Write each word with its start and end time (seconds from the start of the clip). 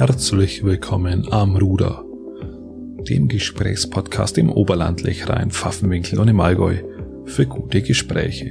Herzlich 0.00 0.64
willkommen 0.64 1.30
am 1.30 1.56
Ruder, 1.56 2.06
dem 3.06 3.28
Gesprächspodcast 3.28 4.38
im 4.38 4.50
Oberland, 4.50 5.02
Lechrein, 5.02 5.50
Pfaffenwinkel 5.50 6.18
und 6.18 6.26
im 6.26 6.40
Allgäu 6.40 6.76
für 7.26 7.44
gute 7.44 7.82
Gespräche. 7.82 8.50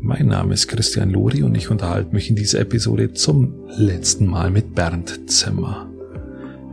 Mein 0.00 0.26
Name 0.26 0.54
ist 0.54 0.66
Christian 0.66 1.10
Lori 1.10 1.44
und 1.44 1.54
ich 1.54 1.70
unterhalte 1.70 2.12
mich 2.12 2.28
in 2.28 2.34
dieser 2.34 2.58
Episode 2.58 3.12
zum 3.12 3.54
letzten 3.76 4.26
Mal 4.26 4.50
mit 4.50 4.74
Bernd 4.74 5.30
Zimmer. 5.30 5.88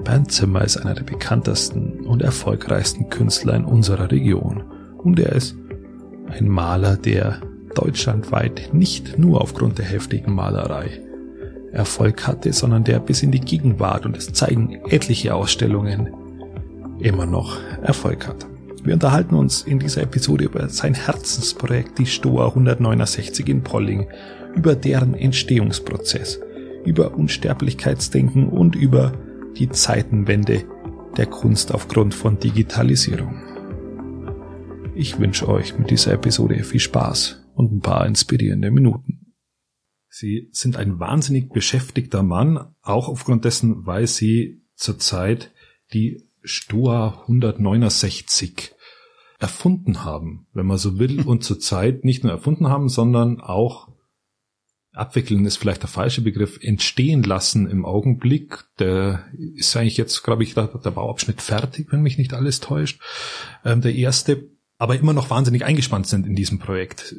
Bernd 0.03 0.31
Zimmer 0.31 0.63
ist 0.63 0.77
einer 0.77 0.95
der 0.95 1.03
bekanntesten 1.03 1.99
und 2.07 2.23
erfolgreichsten 2.23 3.11
Künstler 3.11 3.53
in 3.53 3.65
unserer 3.65 4.09
Region 4.09 4.63
und 4.97 5.19
er 5.19 5.33
ist 5.33 5.55
ein 6.31 6.47
Maler, 6.47 6.97
der 6.97 7.41
deutschlandweit 7.75 8.73
nicht 8.73 9.19
nur 9.19 9.39
aufgrund 9.39 9.77
der 9.77 9.85
heftigen 9.85 10.33
Malerei 10.33 11.03
Erfolg 11.71 12.27
hatte, 12.27 12.53
sondern 12.53 12.83
der 12.83 12.99
bis 12.99 13.23
in 13.23 13.31
die 13.31 13.41
Gegenwart, 13.41 14.05
und 14.05 14.17
es 14.17 14.31
zeigen 14.33 14.79
etliche 14.89 15.35
Ausstellungen, 15.35 16.13
immer 16.99 17.25
noch 17.25 17.57
Erfolg 17.81 18.27
hat. 18.27 18.47
Wir 18.83 18.93
unterhalten 18.93 19.35
uns 19.35 19.61
in 19.63 19.79
dieser 19.79 20.03
Episode 20.03 20.45
über 20.45 20.69
sein 20.69 20.93
Herzensprojekt, 20.93 21.99
die 21.99 22.05
Stoa 22.05 22.47
169 22.47 23.47
in 23.49 23.61
Polling, 23.61 24.07
über 24.55 24.75
deren 24.75 25.13
Entstehungsprozess, 25.13 26.39
über 26.85 27.15
Unsterblichkeitsdenken 27.15 28.47
und 28.47 28.75
über 28.75 29.11
die 29.57 29.69
Zeitenwende 29.69 30.63
der 31.17 31.25
Kunst 31.25 31.73
aufgrund 31.73 32.13
von 32.13 32.39
Digitalisierung. 32.39 33.41
Ich 34.95 35.19
wünsche 35.19 35.47
euch 35.47 35.77
mit 35.77 35.89
dieser 35.91 36.13
Episode 36.13 36.63
viel 36.63 36.79
Spaß 36.79 37.45
und 37.55 37.73
ein 37.73 37.81
paar 37.81 38.05
inspirierende 38.05 38.71
Minuten. 38.71 39.18
Sie 40.09 40.49
sind 40.51 40.75
ein 40.75 40.99
wahnsinnig 40.99 41.49
beschäftigter 41.49 42.23
Mann, 42.23 42.73
auch 42.81 43.07
aufgrund 43.07 43.45
dessen, 43.45 43.85
weil 43.85 44.07
Sie 44.07 44.63
zurzeit 44.75 45.51
die 45.93 46.23
Stoa 46.43 47.21
169 47.21 48.73
erfunden 49.39 50.03
haben, 50.03 50.47
wenn 50.53 50.65
man 50.65 50.77
so 50.77 50.99
will, 50.99 51.21
und 51.21 51.43
zurzeit 51.43 52.03
nicht 52.03 52.23
nur 52.23 52.33
erfunden 52.33 52.67
haben, 52.67 52.89
sondern 52.89 53.39
auch 53.39 53.89
abwickeln 54.91 55.45
ist 55.45 55.57
vielleicht 55.57 55.81
der 55.81 55.89
falsche 55.89 56.21
Begriff, 56.21 56.59
entstehen 56.61 57.23
lassen 57.23 57.69
im 57.69 57.85
Augenblick. 57.85 58.65
Der 58.79 59.25
ist 59.55 59.75
eigentlich 59.77 59.97
jetzt, 59.97 60.23
glaube 60.23 60.43
ich, 60.43 60.55
der, 60.55 60.67
Bauabschnitt 60.67 61.41
fertig, 61.41 61.87
wenn 61.91 62.01
mich 62.01 62.17
nicht 62.17 62.33
alles 62.33 62.59
täuscht. 62.59 63.01
Ähm, 63.63 63.81
der 63.81 63.95
erste, 63.95 64.49
aber 64.79 64.97
immer 64.97 65.13
noch 65.13 65.29
wahnsinnig 65.29 65.65
eingespannt 65.65 66.07
sind 66.07 66.25
in 66.25 66.35
diesem 66.35 66.57
Projekt. 66.57 67.13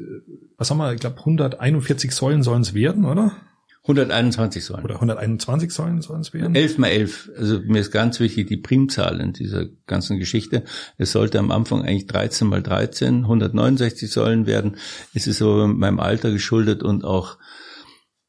Was 0.56 0.70
haben 0.70 0.78
wir? 0.78 0.92
Ich 0.94 1.00
glaube, 1.00 1.19
141 1.19 2.11
Säulen 2.11 2.42
sollen 2.42 2.62
es 2.62 2.75
werden, 2.75 3.05
oder? 3.05 3.36
121 3.83 4.64
Säulen. 4.64 4.84
Oder 4.84 4.94
121 4.94 5.70
Säulen 5.70 6.00
sollen 6.00 6.22
es 6.22 6.33
werden? 6.33 6.55
11 6.55 6.78
mal 6.78 6.88
11. 6.88 7.31
Also 7.36 7.61
mir 7.61 7.81
ist 7.81 7.91
ganz 7.91 8.19
wichtig 8.19 8.48
die 8.48 8.56
Primzahl 8.56 9.20
in 9.20 9.33
dieser 9.34 9.66
ganzen 9.86 10.19
Geschichte. 10.19 10.64
Es 10.97 11.12
sollte 11.12 11.38
am 11.38 11.50
Anfang 11.50 11.83
eigentlich 11.83 12.06
13 12.06 12.48
mal 12.48 12.62
13, 12.62 13.22
169 13.25 14.11
Säulen 14.11 14.47
werden. 14.47 14.77
Es 15.14 15.27
ist 15.27 15.42
aber 15.42 15.69
meinem 15.69 16.00
Alter 16.00 16.31
geschuldet 16.31 16.83
und 16.83 17.05
auch 17.05 17.38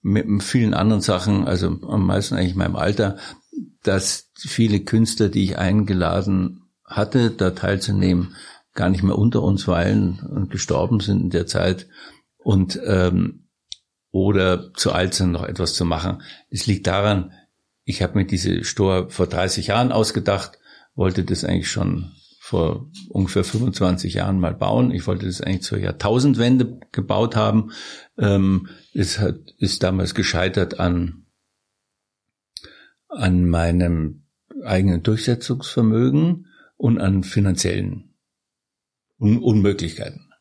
mit 0.02 0.26
vielen 0.44 0.74
anderen 0.74 1.02
Sachen, 1.02 1.46
also 1.46 1.68
am 1.68 2.06
meisten 2.06 2.36
eigentlich 2.36 2.56
meinem 2.56 2.76
Alter, 2.76 3.18
dass 3.84 4.32
viele 4.36 4.82
Künstler, 4.82 5.30
die 5.30 5.44
ich 5.44 5.58
eingeladen 5.58 6.64
hatte, 6.84 7.30
da 7.30 7.52
teilzunehmen, 7.52 8.36
gar 8.74 8.90
nicht 8.90 9.04
mehr 9.04 9.18
unter 9.18 9.42
uns 9.42 9.68
weilen 9.68 10.20
und 10.20 10.50
gestorben 10.50 11.00
sind 11.00 11.22
in 11.22 11.30
der 11.30 11.48
Zeit. 11.48 11.88
Und 12.38 12.80
ähm, 12.86 13.48
oder 14.12 14.74
zu 14.74 14.92
alt 14.92 15.14
sind, 15.14 15.32
noch 15.32 15.44
etwas 15.44 15.74
zu 15.74 15.86
machen. 15.86 16.22
Es 16.50 16.68
liegt 16.68 16.88
daran, 16.88 17.32
ich 17.84 18.02
habe 18.02 18.18
mir 18.18 18.26
diese 18.26 18.64
Store 18.64 19.10
vor 19.10 19.28
30 19.28 19.68
Jahren 19.68 19.92
ausgedacht, 19.92 20.60
wollte 20.96 21.24
das 21.24 21.46
eigentlich 21.46 21.72
schon 21.72 22.12
vor 22.40 22.90
ungefähr 23.10 23.46
25 23.46 24.16
Jahren 24.16 24.40
mal 24.40 24.54
bauen. 24.54 24.92
Ich 24.92 25.08
wollte 25.08 25.26
das 25.26 25.40
eigentlich 25.40 25.62
zur 25.62 25.78
Jahrtausendwende 25.78 26.80
gebaut 26.92 27.36
haben. 27.36 27.72
Ähm, 28.18 28.68
es 28.94 29.20
hat, 29.20 29.38
ist 29.58 29.84
damals 29.84 30.14
gescheitert 30.14 30.80
an, 30.80 31.28
an 33.08 33.46
meinem 33.46 34.24
eigenen 34.66 35.02
Durchsetzungsvermögen 35.02 36.48
und 36.76 37.00
an 37.00 37.24
finanziellen 37.24 38.11
Un 39.22 39.38
Unmöglichkeiten. 39.38 40.34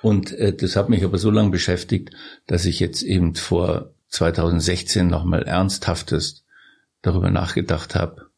Und 0.00 0.32
äh, 0.32 0.54
das 0.54 0.76
hat 0.76 0.88
mich 0.88 1.04
aber 1.04 1.18
so 1.18 1.30
lange 1.30 1.50
beschäftigt, 1.50 2.10
dass 2.46 2.64
ich 2.64 2.80
jetzt 2.80 3.02
eben 3.02 3.34
vor 3.34 3.94
2016 4.08 5.06
nochmal 5.06 5.42
ernsthaftest 5.42 6.44
darüber 7.02 7.30
nachgedacht 7.30 7.94
habe 7.94 8.30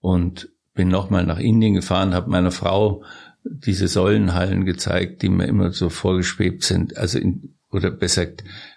und 0.00 0.48
bin 0.74 0.88
nochmal 0.88 1.24
nach 1.24 1.38
Indien 1.38 1.74
gefahren, 1.74 2.14
habe 2.14 2.30
meiner 2.30 2.50
Frau 2.50 3.04
diese 3.44 3.88
Säulenhallen 3.88 4.64
gezeigt, 4.64 5.22
die 5.22 5.28
mir 5.28 5.46
immer 5.46 5.72
so 5.72 5.88
vorgeschwebt 5.88 6.64
sind, 6.64 6.96
also 6.96 7.18
in, 7.18 7.54
oder 7.70 7.90
besser 7.90 8.26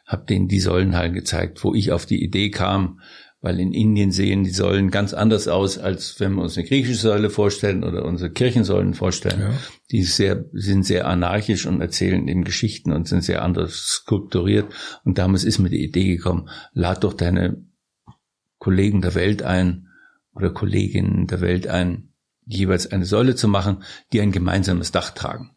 habe 0.05 0.25
denen 0.25 0.47
die 0.47 0.59
Säulenhallen 0.59 1.13
gezeigt, 1.13 1.63
wo 1.63 1.73
ich 1.73 1.91
auf 1.91 2.05
die 2.05 2.23
Idee 2.23 2.49
kam, 2.49 2.99
weil 3.45 3.59
in 3.59 3.73
Indien 3.73 4.11
sehen 4.11 4.43
die 4.43 4.49
Säulen 4.49 4.89
ganz 4.89 5.13
anders 5.13 5.47
aus, 5.47 5.77
als 5.77 6.19
wenn 6.19 6.33
wir 6.33 6.41
uns 6.41 6.57
eine 6.57 6.65
griechische 6.65 6.99
Säule 6.99 7.29
vorstellen 7.29 7.83
oder 7.83 8.03
unsere 8.03 8.31
Kirchensäulen 8.31 8.95
vorstellen. 8.95 9.39
Ja. 9.39 9.53
Die 9.91 10.01
sehr, 10.01 10.45
sind 10.51 10.83
sehr 10.83 11.07
anarchisch 11.07 11.67
und 11.67 11.79
erzählen 11.79 12.27
eben 12.27 12.43
Geschichten 12.43 12.91
und 12.91 13.07
sind 13.07 13.23
sehr 13.23 13.43
anders 13.43 13.85
skulpturiert. 13.85 14.73
Und 15.03 15.19
damals 15.19 15.43
ist 15.43 15.59
mir 15.59 15.69
die 15.69 15.83
Idee 15.83 16.15
gekommen, 16.15 16.49
lad 16.73 17.03
doch 17.03 17.13
deine 17.13 17.63
Kollegen 18.57 19.03
der 19.03 19.13
Welt 19.13 19.43
ein 19.43 19.89
oder 20.33 20.49
Kolleginnen 20.49 21.27
der 21.27 21.41
Welt 21.41 21.67
ein, 21.67 22.13
jeweils 22.47 22.91
eine 22.91 23.05
Säule 23.05 23.35
zu 23.35 23.47
machen, 23.47 23.83
die 24.11 24.21
ein 24.21 24.31
gemeinsames 24.31 24.91
Dach 24.91 25.11
tragen. 25.11 25.51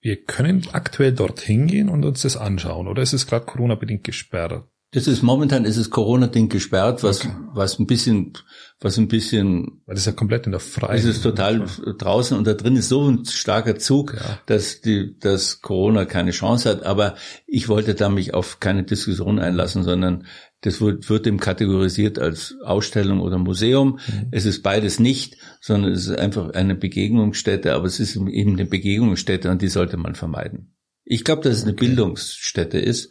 Wir 0.00 0.24
können 0.24 0.66
aktuell 0.72 1.12
dorthin 1.12 1.66
gehen 1.66 1.90
und 1.90 2.06
uns 2.06 2.22
das 2.22 2.38
anschauen, 2.38 2.88
oder 2.88 3.02
ist 3.02 3.12
es 3.12 3.26
gerade 3.26 3.44
Corona-bedingt 3.44 4.02
gesperrt? 4.02 4.64
Das 4.94 5.06
ist 5.06 5.22
momentan 5.22 5.64
ist 5.64 5.78
es 5.78 5.88
Corona-Ding 5.88 6.50
gesperrt, 6.50 7.02
was 7.02 7.24
okay. 7.24 7.34
was 7.54 7.78
ein 7.78 7.86
bisschen 7.86 8.34
was 8.78 8.98
ein 8.98 9.08
bisschen 9.08 9.80
weil 9.86 9.94
das 9.94 10.00
ist 10.00 10.06
ja 10.06 10.12
komplett 10.12 10.44
in 10.44 10.52
der 10.52 10.60
Freien. 10.60 10.98
Es 10.98 11.06
ist 11.06 11.22
total 11.22 11.64
draußen 11.98 12.36
und 12.36 12.46
da 12.46 12.52
drin 12.52 12.76
ist 12.76 12.90
so 12.90 13.08
ein 13.08 13.24
starker 13.24 13.76
Zug, 13.76 14.14
ja. 14.14 14.38
dass 14.44 14.82
die 14.82 15.16
dass 15.18 15.62
Corona 15.62 16.04
keine 16.04 16.32
Chance 16.32 16.68
hat. 16.68 16.82
Aber 16.82 17.14
ich 17.46 17.70
wollte 17.70 17.94
da 17.94 18.10
mich 18.10 18.34
auf 18.34 18.60
keine 18.60 18.82
Diskussion 18.82 19.38
einlassen, 19.38 19.82
sondern 19.82 20.26
das 20.60 20.82
wird, 20.82 21.08
wird 21.08 21.24
dem 21.24 21.40
kategorisiert 21.40 22.18
als 22.18 22.56
Ausstellung 22.62 23.20
oder 23.20 23.38
Museum. 23.38 23.98
Mhm. 24.06 24.28
Es 24.30 24.44
ist 24.44 24.62
beides 24.62 25.00
nicht, 25.00 25.38
sondern 25.62 25.92
es 25.92 26.06
ist 26.06 26.18
einfach 26.18 26.50
eine 26.50 26.74
Begegnungsstätte, 26.74 27.72
aber 27.72 27.86
es 27.86 27.98
ist 27.98 28.14
eben 28.14 28.52
eine 28.52 28.66
Begegnungsstätte 28.66 29.50
und 29.50 29.62
die 29.62 29.68
sollte 29.68 29.96
man 29.96 30.14
vermeiden. 30.14 30.76
Ich 31.04 31.24
glaube, 31.24 31.42
dass 31.42 31.56
es 31.56 31.62
eine 31.62 31.72
okay. 31.72 31.86
Bildungsstätte 31.86 32.78
ist, 32.78 33.10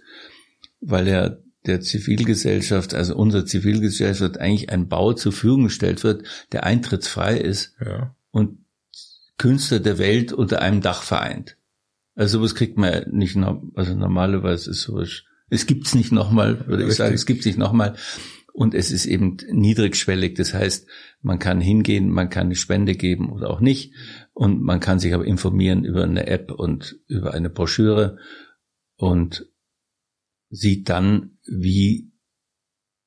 weil 0.79 1.07
ja 1.07 1.37
der 1.65 1.81
Zivilgesellschaft, 1.81 2.93
also 2.93 3.15
unserer 3.15 3.45
Zivilgesellschaft 3.45 4.39
eigentlich 4.39 4.69
ein 4.69 4.87
Bau 4.87 5.13
zur 5.13 5.31
Verfügung 5.31 5.65
gestellt 5.65 6.03
wird, 6.03 6.23
der 6.51 6.63
eintrittsfrei 6.63 7.37
ist 7.37 7.75
ja. 7.85 8.15
und 8.31 8.65
Künstler 9.37 9.79
der 9.79 9.97
Welt 9.97 10.33
unter 10.33 10.61
einem 10.61 10.81
Dach 10.81 11.03
vereint. 11.03 11.57
Also 12.15 12.39
sowas 12.39 12.55
kriegt 12.55 12.77
man 12.77 13.09
nicht 13.11 13.35
noch, 13.35 13.61
also 13.75 13.95
normalerweise 13.95 14.71
ist 14.71 14.81
sowas, 14.81 15.23
es 15.49 15.65
gibt's 15.65 15.95
nicht 15.95 16.11
nochmal, 16.11 16.67
würde 16.67 16.85
ich 16.85 16.95
sagen, 16.95 17.13
es 17.13 17.25
gibt's 17.25 17.45
nicht 17.45 17.57
nochmal. 17.57 17.95
Und 18.53 18.73
es 18.73 18.91
ist 18.91 19.05
eben 19.05 19.37
niedrigschwellig. 19.49 20.35
Das 20.35 20.53
heißt, 20.53 20.87
man 21.21 21.39
kann 21.39 21.61
hingehen, 21.61 22.09
man 22.09 22.29
kann 22.29 22.47
eine 22.47 22.55
Spende 22.55 22.95
geben 22.95 23.31
oder 23.31 23.49
auch 23.49 23.61
nicht. 23.61 23.93
Und 24.33 24.61
man 24.61 24.79
kann 24.79 24.99
sich 24.99 25.13
aber 25.13 25.25
informieren 25.25 25.85
über 25.85 26.03
eine 26.03 26.27
App 26.27 26.51
und 26.51 26.99
über 27.07 27.33
eine 27.33 27.49
Broschüre. 27.49 28.17
Und 28.95 29.47
sieht 30.49 30.89
dann, 30.89 31.37
wie 31.51 32.11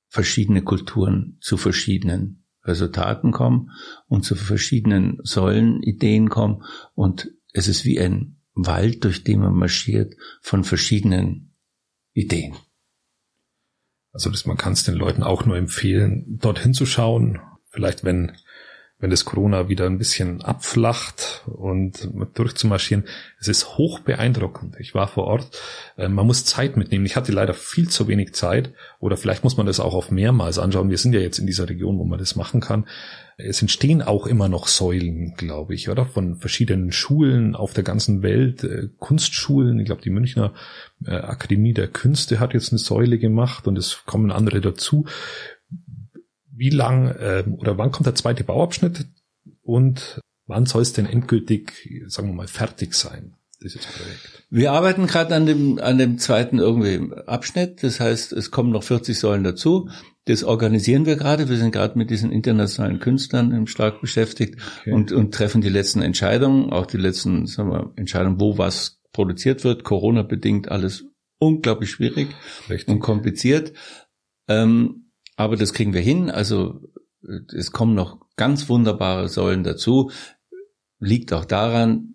verschiedene 0.08 0.62
Kulturen 0.62 1.38
zu 1.40 1.56
verschiedenen 1.56 2.46
Resultaten 2.62 3.32
kommen 3.32 3.70
und 4.06 4.24
zu 4.24 4.36
verschiedenen 4.36 5.19
Säulen, 5.22 5.82
Ideen 5.82 6.28
kommen 6.28 6.64
und 6.94 7.30
es 7.52 7.69
ist 7.69 7.84
wie 7.84 8.00
ein 8.00 8.40
Wald, 8.54 9.04
durch 9.04 9.24
den 9.24 9.40
man 9.40 9.54
marschiert 9.54 10.14
von 10.40 10.64
verschiedenen 10.64 11.56
Ideen. 12.12 12.54
Also 14.12 14.30
man 14.46 14.56
kann 14.56 14.74
es 14.74 14.84
den 14.84 14.94
Leuten 14.94 15.24
auch 15.24 15.44
nur 15.44 15.56
empfehlen, 15.56 16.38
dorthin 16.38 16.72
zu 16.72 16.86
schauen. 16.86 17.40
Vielleicht, 17.70 18.04
wenn 18.04 18.36
wenn 19.04 19.10
das 19.10 19.26
Corona 19.26 19.68
wieder 19.68 19.84
ein 19.84 19.98
bisschen 19.98 20.40
abflacht 20.40 21.42
und 21.44 22.08
durchzumarschieren. 22.32 23.04
Es 23.38 23.48
ist 23.48 23.76
hoch 23.76 23.98
beeindruckend. 23.98 24.76
Ich 24.78 24.94
war 24.94 25.08
vor 25.08 25.24
Ort. 25.24 25.60
Äh, 25.98 26.08
man 26.08 26.26
muss 26.26 26.46
Zeit 26.46 26.78
mitnehmen. 26.78 27.04
Ich 27.04 27.14
hatte 27.14 27.30
leider 27.30 27.52
viel 27.52 27.90
zu 27.90 28.08
wenig 28.08 28.32
Zeit 28.32 28.72
oder 29.00 29.18
vielleicht 29.18 29.44
muss 29.44 29.58
man 29.58 29.66
das 29.66 29.78
auch 29.78 29.92
auf 29.92 30.10
mehrmals 30.10 30.58
anschauen. 30.58 30.88
Wir 30.88 30.96
sind 30.96 31.12
ja 31.12 31.20
jetzt 31.20 31.38
in 31.38 31.46
dieser 31.46 31.68
Region, 31.68 31.98
wo 31.98 32.04
man 32.04 32.18
das 32.18 32.34
machen 32.34 32.62
kann. 32.62 32.86
Es 33.36 33.60
entstehen 33.60 34.00
auch 34.00 34.26
immer 34.26 34.48
noch 34.48 34.68
Säulen, 34.68 35.34
glaube 35.36 35.74
ich, 35.74 35.90
oder? 35.90 36.06
Von 36.06 36.36
verschiedenen 36.36 36.90
Schulen 36.90 37.54
auf 37.54 37.74
der 37.74 37.84
ganzen 37.84 38.22
Welt, 38.22 38.64
äh, 38.64 38.88
Kunstschulen. 39.00 39.78
Ich 39.80 39.84
glaube, 39.84 40.00
die 40.00 40.08
Münchner 40.08 40.54
äh, 41.04 41.10
Akademie 41.10 41.74
der 41.74 41.88
Künste 41.88 42.40
hat 42.40 42.54
jetzt 42.54 42.72
eine 42.72 42.78
Säule 42.78 43.18
gemacht 43.18 43.66
und 43.66 43.76
es 43.76 44.02
kommen 44.06 44.32
andere 44.32 44.62
dazu 44.62 45.04
wie 46.56 46.70
lang 46.70 47.08
äh, 47.08 47.44
oder 47.58 47.78
wann 47.78 47.90
kommt 47.90 48.06
der 48.06 48.14
zweite 48.14 48.44
Bauabschnitt 48.44 49.06
und 49.62 50.20
wann 50.46 50.66
soll 50.66 50.82
es 50.82 50.92
denn 50.92 51.06
endgültig, 51.06 51.72
sagen 52.06 52.28
wir 52.28 52.34
mal, 52.34 52.48
fertig 52.48 52.94
sein, 52.94 53.34
dieses 53.62 53.86
Projekt? 53.86 54.44
Wir 54.50 54.72
arbeiten 54.72 55.06
gerade 55.06 55.34
an 55.34 55.46
dem, 55.46 55.78
an 55.78 55.98
dem 55.98 56.18
zweiten 56.18 56.58
irgendwie 56.58 57.12
Abschnitt. 57.26 57.82
Das 57.82 58.00
heißt, 58.00 58.32
es 58.32 58.50
kommen 58.50 58.70
noch 58.70 58.84
40 58.84 59.18
Säulen 59.18 59.44
dazu. 59.44 59.88
Das 60.26 60.44
organisieren 60.44 61.06
wir 61.06 61.16
gerade. 61.16 61.48
Wir 61.48 61.56
sind 61.56 61.72
gerade 61.72 61.98
mit 61.98 62.10
diesen 62.10 62.30
internationalen 62.30 62.98
Künstlern 62.98 63.66
stark 63.66 64.00
beschäftigt 64.00 64.58
okay. 64.80 64.92
und, 64.92 65.12
und 65.12 65.34
treffen 65.34 65.60
die 65.60 65.68
letzten 65.68 66.02
Entscheidungen, 66.02 66.70
auch 66.72 66.86
die 66.86 66.96
letzten 66.96 67.46
sagen 67.46 67.70
wir, 67.70 67.92
Entscheidungen, 67.96 68.40
wo 68.40 68.56
was 68.56 69.00
produziert 69.12 69.64
wird. 69.64 69.84
Corona 69.84 70.22
bedingt 70.22 70.70
alles 70.70 71.04
unglaublich 71.38 71.90
schwierig 71.90 72.28
Richtig. 72.70 72.88
und 72.88 73.00
kompliziert. 73.00 73.72
Ähm, 74.48 75.03
aber 75.36 75.56
das 75.56 75.72
kriegen 75.72 75.94
wir 75.94 76.00
hin. 76.00 76.31
Also 76.31 76.81
es 77.54 77.72
kommen 77.72 77.94
noch 77.94 78.20
ganz 78.36 78.69
wunderbare 78.69 79.28
Säulen 79.28 79.64
dazu. 79.64 80.10
Liegt 80.98 81.32
auch 81.32 81.44
daran, 81.44 82.14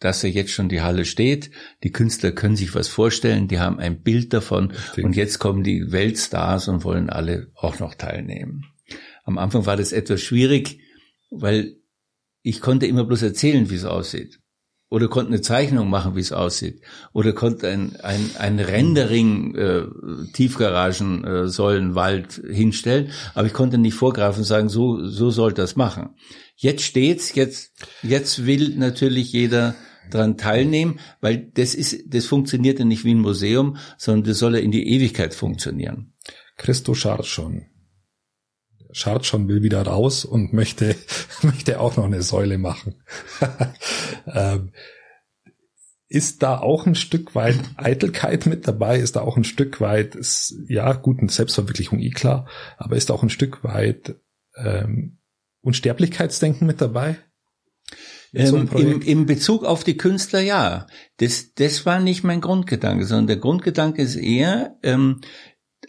dass 0.00 0.22
ja 0.22 0.28
jetzt 0.28 0.52
schon 0.52 0.68
die 0.68 0.80
Halle 0.80 1.04
steht. 1.04 1.50
Die 1.82 1.92
Künstler 1.92 2.32
können 2.32 2.56
sich 2.56 2.74
was 2.74 2.88
vorstellen, 2.88 3.48
die 3.48 3.58
haben 3.58 3.78
ein 3.78 4.02
Bild 4.02 4.32
davon 4.32 4.72
und 4.96 5.16
jetzt 5.16 5.38
kommen 5.38 5.64
die 5.64 5.90
Weltstars 5.90 6.68
und 6.68 6.84
wollen 6.84 7.10
alle 7.10 7.50
auch 7.54 7.78
noch 7.80 7.94
teilnehmen. 7.94 8.66
Am 9.24 9.38
Anfang 9.38 9.66
war 9.66 9.76
das 9.76 9.92
etwas 9.92 10.20
schwierig, 10.20 10.80
weil 11.30 11.76
ich 12.42 12.60
konnte 12.60 12.86
immer 12.86 13.04
bloß 13.04 13.22
erzählen, 13.22 13.70
wie 13.70 13.74
es 13.74 13.84
aussieht 13.84 14.40
oder 14.90 15.08
konnte 15.08 15.32
eine 15.32 15.40
Zeichnung 15.40 15.90
machen, 15.90 16.16
wie 16.16 16.20
es 16.20 16.32
aussieht, 16.32 16.80
oder 17.12 17.32
konnte 17.32 17.68
ein, 17.68 17.96
ein, 18.02 18.30
ein 18.38 18.58
Rendering 18.58 19.54
äh, 19.54 19.82
Tiefgaragen 20.32 21.24
äh, 21.24 21.48
Säulenwald 21.48 22.40
hinstellen, 22.50 23.10
aber 23.34 23.46
ich 23.46 23.52
konnte 23.52 23.78
nicht 23.78 23.94
vorgreifen 23.94 24.40
und 24.40 24.44
sagen, 24.44 24.68
so 24.68 25.04
so 25.06 25.30
soll 25.30 25.52
das 25.52 25.76
machen. 25.76 26.10
Jetzt 26.56 26.82
steht's, 26.82 27.34
jetzt 27.34 27.72
jetzt 28.02 28.46
will 28.46 28.74
natürlich 28.76 29.32
jeder 29.32 29.74
dran 30.10 30.38
teilnehmen, 30.38 31.00
weil 31.20 31.50
das 31.54 31.74
ist 31.74 32.14
das 32.14 32.24
funktioniert 32.24 32.78
ja 32.78 32.84
nicht 32.84 33.04
wie 33.04 33.14
ein 33.14 33.20
Museum, 33.20 33.76
sondern 33.98 34.24
das 34.30 34.38
soll 34.38 34.54
ja 34.54 34.60
in 34.60 34.70
die 34.70 34.88
Ewigkeit 34.88 35.34
funktionieren. 35.34 36.12
Christo 36.56 36.94
schon. 36.94 37.66
Schartschon 38.98 39.48
will 39.48 39.62
wieder 39.62 39.82
raus 39.82 40.24
und 40.24 40.52
möchte, 40.52 40.96
möchte 41.42 41.80
auch 41.80 41.96
noch 41.96 42.04
eine 42.04 42.22
Säule 42.22 42.58
machen. 42.58 42.96
ähm, 44.26 44.72
ist 46.08 46.42
da 46.42 46.58
auch 46.58 46.86
ein 46.86 46.94
Stück 46.94 47.34
weit 47.34 47.60
Eitelkeit 47.76 48.46
mit 48.46 48.66
dabei? 48.66 48.98
Ist 48.98 49.16
da 49.16 49.20
auch 49.20 49.36
ein 49.36 49.44
Stück 49.44 49.80
weit, 49.80 50.14
ist, 50.14 50.54
ja, 50.66 50.92
gut, 50.94 51.20
eine 51.20 51.28
Selbstverwirklichung 51.28 52.00
eh 52.00 52.10
klar, 52.10 52.48
aber 52.76 52.96
ist 52.96 53.10
da 53.10 53.14
auch 53.14 53.22
ein 53.22 53.30
Stück 53.30 53.62
weit 53.62 54.16
ähm, 54.56 55.18
Unsterblichkeitsdenken 55.60 56.66
mit 56.66 56.80
dabei? 56.80 57.18
Ähm, 58.34 58.68
im, 58.74 59.02
Im 59.02 59.26
Bezug 59.26 59.64
auf 59.64 59.84
die 59.84 59.96
Künstler 59.96 60.40
ja. 60.40 60.86
Das, 61.18 61.54
das 61.54 61.86
war 61.86 62.00
nicht 62.00 62.24
mein 62.24 62.40
Grundgedanke, 62.40 63.04
sondern 63.04 63.28
der 63.28 63.36
Grundgedanke 63.36 64.02
ist 64.02 64.16
eher 64.16 64.76
ähm, 64.82 65.20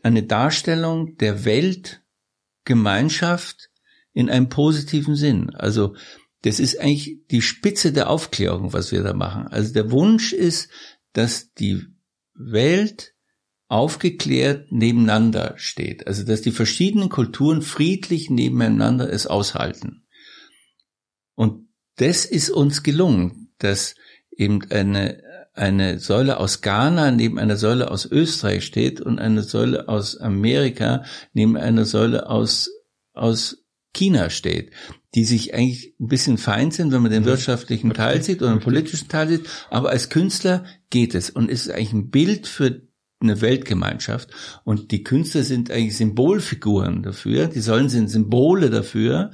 eine 0.04 0.24
Darstellung 0.24 1.18
der 1.18 1.46
Welt 1.46 2.04
Gemeinschaft 2.70 3.72
in 4.14 4.30
einem 4.30 4.48
positiven 4.48 5.16
Sinn. 5.16 5.50
Also 5.56 5.96
das 6.44 6.60
ist 6.60 6.80
eigentlich 6.80 7.26
die 7.32 7.42
Spitze 7.42 7.92
der 7.92 8.12
Aufklärung, 8.12 8.74
was 8.74 8.92
wir 8.92 9.02
da 9.02 9.14
machen. 9.14 9.48
Also 9.48 9.74
der 9.74 9.90
Wunsch 9.90 10.34
ist, 10.34 10.70
dass 11.14 11.52
die 11.54 11.88
Welt 12.36 13.16
aufgeklärt 13.68 14.72
nebeneinander 14.72 15.56
steht. 15.58 16.06
Also 16.06 16.24
dass 16.24 16.42
die 16.42 16.52
verschiedenen 16.52 17.10
Kulturen 17.10 17.64
friedlich 17.64 18.30
nebeneinander 18.30 19.12
es 19.12 19.26
aushalten. 19.26 20.06
Und 21.34 21.68
das 21.96 22.26
ist 22.26 22.52
uns 22.52 22.84
gelungen, 22.84 23.52
dass 23.58 23.96
eben 24.30 24.64
eine, 24.72 25.24
eine 25.60 26.00
Säule 26.00 26.38
aus 26.40 26.62
Ghana 26.62 27.12
neben 27.12 27.38
einer 27.38 27.58
Säule 27.58 27.92
aus 27.92 28.06
Österreich 28.06 28.66
steht 28.66 29.02
und 29.02 29.20
eine 29.20 29.44
Säule 29.44 29.90
aus 29.90 30.18
Amerika 30.18 31.04
neben 31.34 31.58
einer 31.58 31.86
Säule 31.86 32.30
aus, 32.30 32.70
aus 33.14 33.64
China 33.94 34.30
steht, 34.30 34.72
die 35.16 35.26
sich 35.26 35.54
eigentlich 35.54 35.96
ein 36.00 36.08
bisschen 36.08 36.38
fein 36.38 36.72
sind, 36.72 36.92
wenn 36.92 37.02
man 37.02 37.12
den 37.12 37.26
wirtschaftlichen 37.26 37.94
Teil 37.94 38.22
sieht 38.24 38.42
oder 38.42 38.52
den 38.52 38.62
politischen 38.62 39.10
Teil 39.10 39.28
sieht, 39.28 39.50
aber 39.70 39.90
als 39.90 40.10
Künstler 40.10 40.64
geht 40.90 41.14
es 41.14 41.30
und 41.30 41.50
ist 41.50 41.70
eigentlich 41.70 41.94
ein 41.94 42.10
Bild 42.10 42.48
für 42.48 42.82
eine 43.22 43.42
Weltgemeinschaft. 43.42 44.30
Und 44.64 44.92
die 44.92 45.04
Künstler 45.04 45.44
sind 45.44 45.72
eigentlich 45.72 45.98
Symbolfiguren 45.98 47.04
dafür, 47.04 47.48
die 47.48 47.60
sollen 47.60 47.90
sind 47.90 48.10
Symbole 48.10 48.70
dafür, 48.70 49.32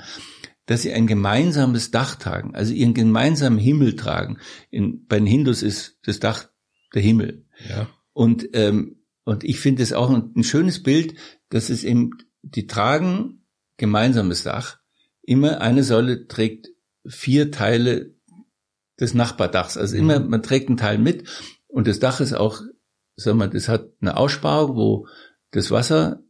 dass 0.65 0.81
sie 0.81 0.94
ein 0.94 1.07
gemeinsames 1.07 1.91
Dach 1.91 2.15
tragen, 2.15 2.56
also 2.56 2.73
ihren 2.73 2.94
gemeinsamen 2.94 3.59
Himmel 3.59 3.95
tragen. 3.95 4.38
In, 4.71 5.06
bei 5.06 5.17
den 5.17 5.27
Hindus 5.27 5.62
ist 5.62 6.00
das 6.03 6.19
Dach 6.19 6.50
der 6.94 7.01
Himmel. 7.01 7.45
Ja. 7.69 7.88
Und, 8.13 8.50
ähm, 8.53 9.03
und 9.23 9.44
ich 9.44 9.59
finde 9.59 9.83
es 9.83 9.94
auch 9.94 10.09
ein, 10.09 10.33
ein, 10.35 10.44
schönes 10.44 10.81
Bild, 10.81 11.15
dass 11.50 11.69
es 11.69 11.83
eben, 11.83 12.12
die 12.41 12.67
tragen 12.67 13.45
gemeinsames 13.77 14.44
Dach. 14.44 14.79
Immer 15.21 15.62
eine 15.62 15.83
Säule 15.83 16.27
trägt 16.27 16.69
vier 17.06 17.51
Teile 17.51 18.15
des 19.00 19.13
Nachbardachs. 19.13 19.77
Also 19.77 19.95
immer, 19.97 20.19
mhm. 20.19 20.29
man 20.29 20.44
trägt 20.44 20.69
einen 20.69 20.77
Teil 20.77 20.97
mit 20.97 21.27
und 21.68 21.88
das 21.88 22.00
Dach 22.00 22.21
ist 22.21 22.33
auch, 22.33 22.61
sag 23.15 23.35
mal, 23.35 23.50
das 23.50 23.68
hat 23.68 23.89
eine 24.01 24.18
Aussparung, 24.18 24.75
wo 24.75 25.07
das 25.51 25.71
Wasser 25.71 26.23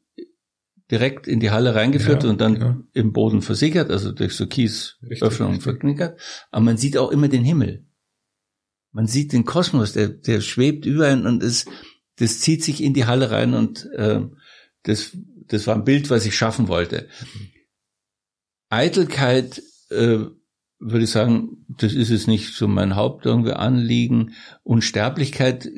direkt 0.91 1.27
in 1.27 1.39
die 1.39 1.51
Halle 1.51 1.73
reingeführt 1.73 2.23
ja, 2.23 2.29
und 2.29 2.41
dann 2.41 2.55
ja. 2.55 2.79
im 2.93 3.11
Boden 3.11 3.41
versickert, 3.41 3.89
also 3.89 4.11
durch 4.11 4.33
so 4.33 4.45
Kiesöffnungen 4.45 5.61
verknickert. 5.61 6.19
Aber 6.51 6.63
man 6.63 6.77
sieht 6.77 6.97
auch 6.97 7.11
immer 7.11 7.27
den 7.27 7.43
Himmel. 7.43 7.85
Man 8.91 9.07
sieht 9.07 9.33
den 9.33 9.45
Kosmos, 9.45 9.93
der, 9.93 10.09
der 10.09 10.41
schwebt 10.41 10.85
über 10.85 11.07
einen 11.07 11.25
und 11.25 11.43
es, 11.43 11.65
das 12.17 12.39
zieht 12.39 12.63
sich 12.63 12.81
in 12.81 12.93
die 12.93 13.05
Halle 13.05 13.31
rein 13.31 13.53
und 13.53 13.89
äh, 13.93 14.21
das, 14.83 15.17
das 15.47 15.67
war 15.67 15.75
ein 15.75 15.83
Bild, 15.83 16.09
was 16.09 16.25
ich 16.25 16.35
schaffen 16.35 16.67
wollte. 16.67 17.09
Eitelkeit, 18.69 19.61
äh, 19.89 20.19
würde 20.77 21.03
ich 21.03 21.09
sagen, 21.09 21.65
das 21.67 21.93
ist 21.93 22.11
es 22.11 22.27
nicht 22.27 22.53
so 22.53 22.67
mein 22.67 22.95
Haupt 22.95 23.25
irgendwie 23.25 23.53
Anliegen. 23.53 24.33
Unsterblichkeit 24.63 25.69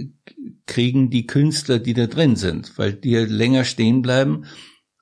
kriegen 0.66 1.10
die 1.10 1.26
Künstler, 1.26 1.80
die 1.80 1.94
da 1.94 2.08
drin 2.08 2.36
sind, 2.36 2.78
weil 2.78 2.94
die 2.94 3.16
länger 3.16 3.64
stehen 3.64 4.02
bleiben 4.02 4.46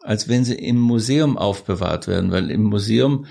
als 0.06 0.30
wenn 0.30 0.46
sie 0.46 0.56
im 0.56 0.80
Museum 0.80 1.38
aufbewahrt 1.38 2.08
werden, 2.08 2.32
weil 2.32 2.52
im 2.52 2.64
Museum 2.64 3.26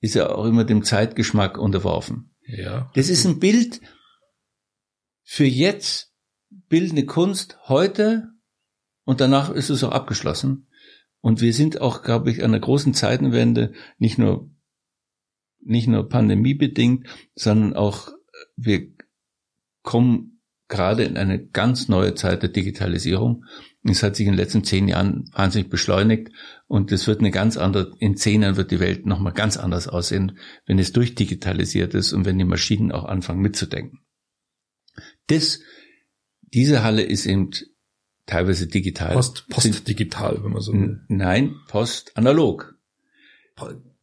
ist 0.00 0.14
ja 0.14 0.30
auch 0.30 0.44
immer 0.44 0.64
dem 0.64 0.84
Zeitgeschmack 0.84 1.58
unterworfen. 1.58 2.34
Ja. 2.46 2.90
Das 2.94 3.08
ist 3.08 3.24
ein 3.24 3.38
Bild 3.40 3.80
für 5.22 5.46
jetzt, 5.46 6.12
bildende 6.50 7.06
Kunst 7.06 7.58
heute 7.64 8.28
und 9.04 9.20
danach 9.20 9.50
ist 9.50 9.70
es 9.70 9.82
auch 9.82 9.92
abgeschlossen. 9.92 10.68
Und 11.20 11.40
wir 11.40 11.52
sind 11.52 11.80
auch, 11.80 12.02
glaube 12.02 12.30
ich, 12.30 12.44
an 12.44 12.50
einer 12.50 12.60
großen 12.60 12.94
Zeitenwende, 12.94 13.72
nicht 13.98 14.18
nur, 14.18 14.50
nicht 15.60 15.88
nur 15.88 16.08
pandemiebedingt, 16.08 17.08
sondern 17.34 17.74
auch, 17.74 18.10
wir 18.54 18.92
kommen 19.82 20.42
gerade 20.68 21.04
in 21.04 21.16
eine 21.16 21.44
ganz 21.44 21.88
neue 21.88 22.14
Zeit 22.14 22.42
der 22.42 22.50
Digitalisierung. 22.50 23.44
Es 23.88 24.02
hat 24.02 24.16
sich 24.16 24.26
in 24.26 24.32
den 24.32 24.38
letzten 24.38 24.64
zehn 24.64 24.88
Jahren 24.88 25.30
wahnsinnig 25.32 25.70
beschleunigt 25.70 26.30
und 26.66 26.92
es 26.92 27.06
wird 27.06 27.20
eine 27.20 27.30
ganz 27.30 27.56
andere, 27.56 27.92
in 27.98 28.16
zehn 28.16 28.42
Jahren 28.42 28.56
wird 28.56 28.70
die 28.70 28.80
Welt 28.80 29.06
nochmal 29.06 29.32
ganz 29.32 29.56
anders 29.56 29.88
aussehen, 29.88 30.38
wenn 30.66 30.78
es 30.78 30.92
durchdigitalisiert 30.92 31.94
ist 31.94 32.12
und 32.12 32.24
wenn 32.24 32.38
die 32.38 32.44
Maschinen 32.44 32.92
auch 32.92 33.04
anfangen 33.04 33.40
mitzudenken. 33.40 34.00
Das, 35.28 35.60
diese 36.42 36.82
Halle 36.82 37.02
ist 37.02 37.26
eben 37.26 37.50
teilweise 38.26 38.66
digital. 38.66 39.14
Post, 39.14 39.46
postdigital, 39.48 40.42
wenn 40.42 40.52
man 40.52 40.62
so 40.62 40.72
will. 40.72 41.00
Nein, 41.08 41.54
postanalog. 41.68 42.74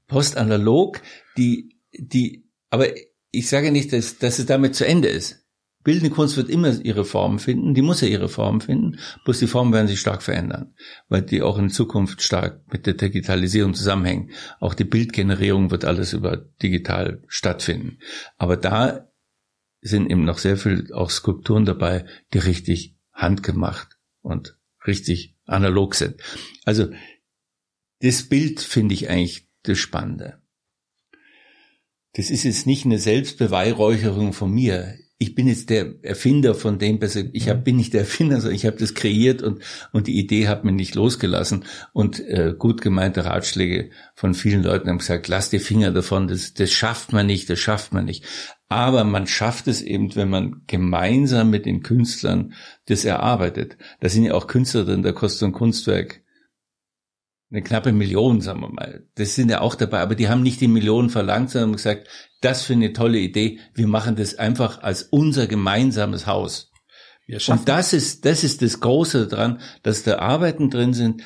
Postanalog, 0.07 1.01
die, 1.37 1.77
die, 1.93 2.49
aber 2.69 2.87
ich 3.31 3.49
sage 3.49 3.71
nicht, 3.71 3.91
dass, 3.93 4.17
dass 4.17 4.39
es 4.39 4.45
damit 4.45 4.75
zu 4.75 4.85
Ende 4.85 5.09
ist. 5.09 5.42
Bildende 5.83 6.09
Kunst 6.09 6.37
wird 6.37 6.49
immer 6.49 6.79
ihre 6.81 7.03
Form 7.03 7.39
finden, 7.39 7.73
die 7.73 7.81
muss 7.81 8.01
ja 8.01 8.07
ihre 8.07 8.29
Form 8.29 8.61
finden, 8.61 8.99
bloß 9.25 9.39
die 9.39 9.47
Formen 9.47 9.73
werden 9.73 9.87
sich 9.87 9.99
stark 9.99 10.23
verändern, 10.23 10.73
weil 11.09 11.21
die 11.21 11.41
auch 11.41 11.57
in 11.57 11.69
Zukunft 11.69 12.21
stark 12.21 12.61
mit 12.71 12.85
der 12.85 12.93
Digitalisierung 12.93 13.73
zusammenhängen. 13.73 14.31
Auch 14.59 14.73
die 14.73 14.85
Bildgenerierung 14.85 15.71
wird 15.71 15.83
alles 15.83 16.13
über 16.13 16.37
digital 16.37 17.21
stattfinden. 17.27 17.99
Aber 18.37 18.55
da 18.55 19.09
sind 19.81 20.09
eben 20.09 20.23
noch 20.23 20.37
sehr 20.37 20.55
viel 20.55 20.91
auch 20.93 21.09
Skulpturen 21.09 21.65
dabei, 21.65 22.05
die 22.33 22.39
richtig 22.39 22.95
handgemacht 23.11 23.97
und 24.21 24.57
richtig 24.87 25.35
analog 25.45 25.95
sind. 25.95 26.21
Also 26.63 26.87
das 27.99 28.23
Bild 28.23 28.61
finde 28.61 28.93
ich 28.93 29.09
eigentlich 29.09 29.49
das 29.63 29.77
Spannende. 29.77 30.41
Das 32.13 32.29
ist 32.29 32.43
jetzt 32.43 32.67
nicht 32.67 32.85
eine 32.85 32.99
Selbstbeweihräucherung 32.99 34.33
von 34.33 34.51
mir 34.51 34.95
ich 35.23 35.35
bin 35.35 35.47
jetzt 35.47 35.69
der 35.69 36.03
Erfinder 36.03 36.53
von 36.53 36.79
dem, 36.79 36.99
besser, 36.99 37.23
ich 37.31 37.47
hab, 37.47 37.63
bin 37.63 37.77
nicht 37.77 37.93
der 37.93 38.01
Erfinder, 38.01 38.41
sondern 38.41 38.55
ich 38.55 38.65
habe 38.65 38.75
das 38.75 38.93
kreiert 38.93 39.41
und, 39.41 39.63
und 39.93 40.07
die 40.07 40.19
Idee 40.19 40.49
hat 40.49 40.65
mich 40.65 40.73
nicht 40.73 40.95
losgelassen. 40.95 41.63
Und 41.93 42.19
äh, 42.19 42.53
gut 42.57 42.81
gemeinte 42.81 43.23
Ratschläge 43.23 43.89
von 44.15 44.33
vielen 44.33 44.63
Leuten 44.63 44.89
haben 44.89 44.97
gesagt, 44.97 45.29
lass 45.29 45.49
die 45.49 45.59
Finger 45.59 45.91
davon, 45.91 46.27
das, 46.27 46.53
das 46.53 46.71
schafft 46.71 47.13
man 47.13 47.25
nicht, 47.25 47.49
das 47.49 47.59
schafft 47.59 47.93
man 47.93 48.03
nicht. 48.03 48.25
Aber 48.67 49.05
man 49.05 49.25
schafft 49.25 49.67
es 49.67 49.81
eben, 49.81 50.13
wenn 50.15 50.29
man 50.29 50.63
gemeinsam 50.67 51.49
mit 51.49 51.65
den 51.65 51.83
Künstlern 51.83 52.53
das 52.87 53.05
erarbeitet. 53.05 53.77
Da 54.01 54.09
sind 54.09 54.25
ja 54.25 54.33
auch 54.33 54.47
Künstler 54.47 54.83
drin, 54.83 55.03
da 55.03 55.13
kostet 55.13 55.39
so 55.39 55.45
ein 55.45 55.51
Kunstwerk 55.53 56.22
eine 57.53 57.61
knappe 57.61 57.91
Million, 57.91 58.41
sagen 58.41 58.61
wir 58.61 58.69
mal. 58.69 59.07
Das 59.13 59.35
sind 59.35 59.49
ja 59.49 59.61
auch 59.61 59.75
dabei, 59.75 59.99
aber 59.99 60.15
die 60.15 60.27
haben 60.27 60.41
nicht 60.41 60.59
die 60.59 60.67
Millionen 60.67 61.11
verlangt, 61.11 61.51
sondern 61.51 61.69
haben 61.69 61.75
gesagt, 61.75 62.07
das 62.41 62.63
für 62.63 62.73
eine 62.73 62.93
tolle 62.93 63.19
Idee. 63.19 63.59
Wir 63.75 63.87
machen 63.87 64.15
das 64.15 64.35
einfach 64.35 64.81
als 64.81 65.03
unser 65.03 65.45
gemeinsames 65.45 66.25
Haus. 66.25 66.71
Und 67.47 67.69
das 67.69 67.93
ist, 67.93 68.25
das 68.25 68.43
ist 68.43 68.63
das 68.63 68.79
Große 68.79 69.27
daran, 69.27 69.61
dass 69.83 70.03
da 70.03 70.17
Arbeiten 70.17 70.71
drin 70.71 70.93
sind, 70.93 71.21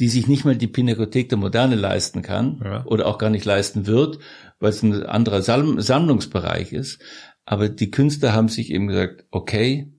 die 0.00 0.08
sich 0.08 0.26
nicht 0.26 0.44
mal 0.44 0.56
die 0.56 0.66
Pinakothek 0.66 1.28
der 1.28 1.38
Moderne 1.38 1.76
leisten 1.76 2.22
kann 2.22 2.60
ja. 2.62 2.84
oder 2.84 3.06
auch 3.06 3.18
gar 3.18 3.30
nicht 3.30 3.44
leisten 3.44 3.86
wird, 3.86 4.18
weil 4.58 4.70
es 4.70 4.82
ein 4.82 5.04
anderer 5.04 5.40
Sammlungsbereich 5.42 6.72
ist. 6.72 7.00
Aber 7.44 7.68
die 7.68 7.92
Künstler 7.92 8.32
haben 8.32 8.48
sich 8.48 8.70
eben 8.72 8.88
gesagt, 8.88 9.24
okay, 9.30 9.92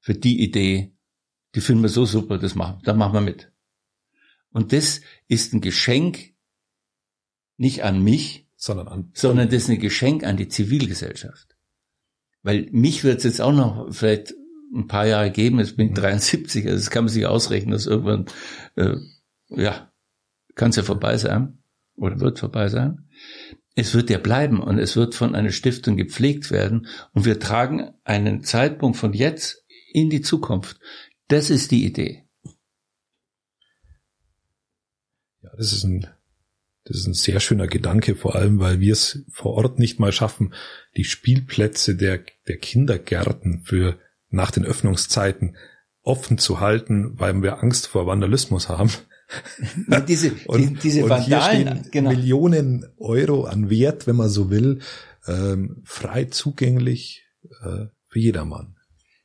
für 0.00 0.14
die 0.14 0.42
Idee, 0.42 0.94
die 1.54 1.62
finden 1.62 1.82
wir 1.82 1.88
so 1.88 2.04
super, 2.04 2.36
das 2.36 2.54
machen, 2.54 2.80
da 2.84 2.92
machen 2.92 3.14
wir 3.14 3.20
mit. 3.22 3.51
Und 4.52 4.72
das 4.72 5.00
ist 5.28 5.52
ein 5.52 5.60
Geschenk 5.60 6.34
nicht 7.56 7.84
an 7.84 8.02
mich, 8.02 8.46
sondern, 8.56 8.88
an 8.88 9.10
sondern 9.14 9.48
das 9.48 9.64
ist 9.64 9.70
ein 9.70 9.78
Geschenk 9.78 10.24
an 10.24 10.36
die 10.36 10.48
Zivilgesellschaft. 10.48 11.56
Weil 12.42 12.68
mich 12.72 13.04
wird 13.04 13.18
es 13.18 13.24
jetzt 13.24 13.40
auch 13.40 13.52
noch 13.52 13.92
vielleicht 13.92 14.34
ein 14.74 14.88
paar 14.88 15.06
Jahre 15.06 15.30
geben, 15.30 15.58
jetzt 15.58 15.76
bin 15.76 15.88
ich 15.88 15.94
73, 15.94 16.64
mhm. 16.64 16.70
also 16.70 16.80
das 16.80 16.90
kann 16.90 17.04
man 17.04 17.12
sich 17.12 17.26
ausrechnen, 17.26 17.72
dass 17.72 17.86
irgendwann, 17.86 18.26
äh, 18.76 18.96
ja, 19.48 19.92
kann 20.54 20.70
es 20.70 20.76
ja 20.76 20.82
vorbei 20.82 21.16
sein 21.18 21.62
oder 21.96 22.20
wird 22.20 22.38
vorbei 22.38 22.68
sein. 22.68 23.08
Es 23.74 23.94
wird 23.94 24.10
ja 24.10 24.18
bleiben 24.18 24.60
und 24.60 24.78
es 24.78 24.96
wird 24.96 25.14
von 25.14 25.34
einer 25.34 25.50
Stiftung 25.50 25.96
gepflegt 25.96 26.50
werden 26.50 26.86
und 27.12 27.24
wir 27.24 27.38
tragen 27.38 27.92
einen 28.04 28.44
Zeitpunkt 28.44 28.98
von 28.98 29.12
jetzt 29.12 29.64
in 29.92 30.10
die 30.10 30.20
Zukunft. 30.20 30.78
Das 31.28 31.48
ist 31.48 31.70
die 31.70 31.84
Idee. 31.84 32.24
Ja, 35.42 35.50
das 35.62 35.72
ist 35.72 35.84
ein, 35.84 36.08
das 36.84 36.96
ist 36.96 37.06
ein 37.06 37.14
sehr 37.14 37.38
schöner 37.38 37.68
Gedanke, 37.68 38.16
vor 38.16 38.34
allem, 38.34 38.58
weil 38.58 38.80
wir 38.80 38.92
es 38.92 39.24
vor 39.30 39.52
Ort 39.54 39.78
nicht 39.78 40.00
mal 40.00 40.10
schaffen, 40.10 40.54
die 40.96 41.04
Spielplätze 41.04 41.94
der, 41.94 42.20
der 42.48 42.56
Kindergärten 42.56 43.60
für 43.60 43.96
nach 44.28 44.50
den 44.50 44.64
Öffnungszeiten 44.64 45.56
offen 46.02 46.38
zu 46.38 46.58
halten, 46.58 47.12
weil 47.20 47.40
wir 47.42 47.62
Angst 47.62 47.86
vor 47.86 48.06
Vandalismus 48.08 48.68
haben. 48.68 48.90
Ja, 49.88 50.00
diese, 50.00 50.32
und, 50.46 50.60
die, 50.60 50.74
diese 50.74 51.08
Vandalen, 51.08 51.68
und 51.68 51.82
hier 51.82 51.90
genau. 51.92 52.10
Millionen 52.10 52.86
Euro 52.96 53.44
an 53.44 53.70
Wert, 53.70 54.08
wenn 54.08 54.16
man 54.16 54.30
so 54.30 54.50
will, 54.50 54.80
ähm, 55.28 55.82
frei 55.84 56.24
zugänglich 56.24 57.24
äh, 57.62 57.86
für 58.08 58.18
jedermann. 58.18 58.74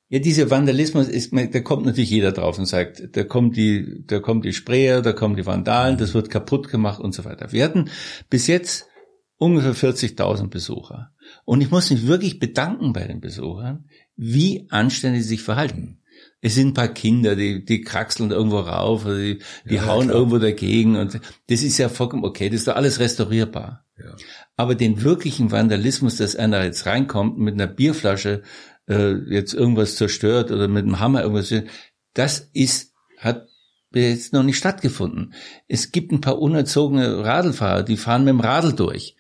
Ja, 0.10 0.20
dieser 0.20 0.50
Vandalismus 0.50 1.10
ist, 1.10 1.34
da 1.34 1.60
kommt 1.60 1.86
natürlich 1.86 2.10
jeder 2.10 2.32
drauf 2.32 2.58
und 2.58 2.66
sagt, 2.66 3.10
da 3.12 3.24
kommt 3.26 3.58
die, 3.58 4.04
da 4.08 4.20
kommen 4.20 4.42
die 4.42 4.54
Sprayer, 4.54 5.02
da 5.02 5.12
kommen 5.12 5.36
die 5.36 5.46
Vandalen, 5.46 5.98
das 5.98 6.14
wird 6.14 6.30
kaputt 6.30 6.70
gemacht 6.70 7.02
und 7.02 7.14
so 7.14 7.26
weiter. 7.26 7.52
Wir 7.52 7.66
hatten 7.66 7.90
bis 8.30 8.48
jetzt 8.48 8.86
ungefähr 9.38 9.76
40.000 9.76 10.48
Besucher. 10.48 11.12
Und 11.44 11.60
ich 11.62 11.72
muss 11.72 11.90
mich 11.90 12.08
wirklich 12.08 12.40
bedanken 12.40 12.94
bei 12.94 13.06
den 13.06 13.20
Besuchern, 13.20 13.90
wie 14.16 14.68
anständig 14.70 15.24
sie 15.24 15.30
sich 15.30 15.44
verhalten. 15.44 16.00
Es 16.40 16.56
sind 16.56 16.70
ein 16.70 16.74
paar 16.74 16.88
Kinder, 16.88 17.36
die, 17.36 17.66
die 17.66 17.82
kraxeln 17.82 18.32
irgendwo 18.32 18.60
rauf, 18.60 19.06
oder 19.06 19.18
die, 19.18 19.40
die 19.70 19.76
ja, 19.76 19.88
hauen 19.88 20.06
klar. 20.06 20.16
irgendwo 20.18 20.38
dagegen 20.38 20.96
und 20.96 21.20
das 21.50 21.64
ist 21.64 21.78
ja 21.78 21.90
vollkommen 21.90 22.24
okay, 22.24 22.50
das 22.50 22.60
ist 22.60 22.68
doch 22.68 22.76
alles 22.76 23.00
restaurierbar. 23.00 23.86
Ja. 23.98 24.16
Aber 24.56 24.76
den 24.76 25.04
wirklichen 25.04 25.52
Vandalismus, 25.52 26.18
dass 26.18 26.36
einer 26.36 26.64
jetzt 26.64 26.86
reinkommt 26.86 27.38
mit 27.40 27.56
einer 27.56 27.68
Bierflasche 27.68 28.44
äh, 28.88 29.13
jetzt 29.29 29.53
irgendwas 29.53 29.96
zerstört 29.96 30.51
oder 30.51 30.67
mit 30.67 30.86
dem 30.86 31.00
Hammer 31.00 31.22
irgendwas, 31.22 31.53
das 32.13 32.50
ist, 32.53 32.94
hat 33.17 33.48
jetzt 33.94 34.34
noch 34.34 34.44
nicht 34.44 34.58
stattgefunden. 34.58 35.34
Es 35.67 35.91
gibt 35.91 36.12
ein 36.12 36.22
paar 36.22 36.39
unerzogene 36.39 37.24
Radlfahrer, 37.24 37.84
die 37.84 37.98
fahren 37.98 38.24
mit 38.24 38.34
dem 38.34 38.39
Radl 38.39 38.74
durch. 38.74 39.15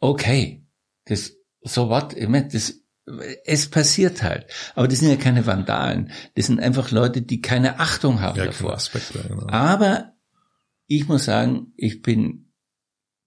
Okay, 0.00 0.66
das, 1.04 1.32
so 1.62 1.88
what, 1.88 2.14
ich 2.14 2.28
meine, 2.28 2.48
das, 2.48 2.74
es 3.44 3.68
passiert 3.68 4.22
halt. 4.22 4.46
Aber 4.74 4.88
das 4.88 5.00
sind 5.00 5.08
ja 5.08 5.16
keine 5.16 5.46
Vandalen. 5.46 6.10
Das 6.34 6.46
sind 6.46 6.60
einfach 6.60 6.90
Leute, 6.90 7.22
die 7.22 7.40
keine 7.40 7.80
Achtung 7.80 8.20
haben 8.20 8.38
ja, 8.38 8.46
davor. 8.46 8.74
Aspekte, 8.74 9.24
genau. 9.28 9.46
Aber 9.48 10.12
ich 10.86 11.08
muss 11.08 11.24
sagen, 11.24 11.72
ich 11.76 12.02
bin 12.02 12.52